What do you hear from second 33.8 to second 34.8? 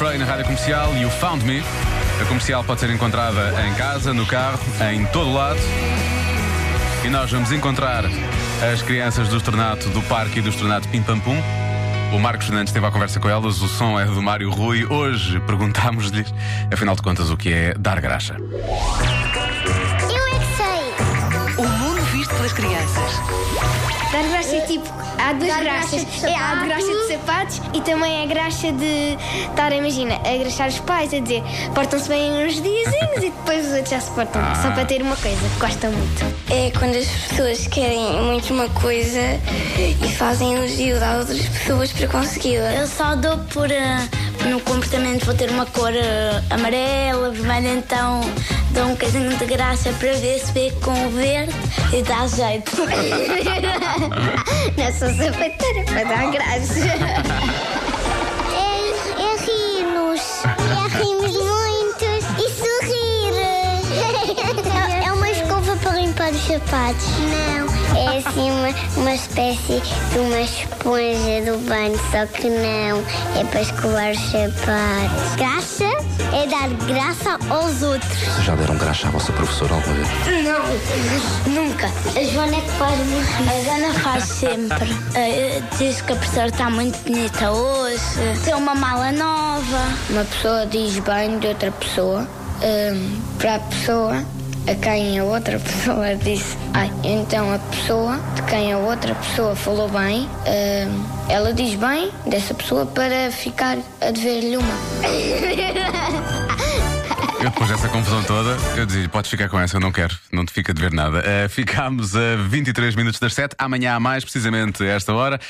já se portam. bem. Só